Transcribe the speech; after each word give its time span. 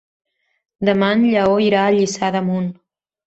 Demà 0.89 1.09
en 1.17 1.21
Lleó 1.33 1.53
irà 1.67 1.83
a 1.89 1.93
Lliçà 1.97 2.31
d'Amunt. 2.37 2.73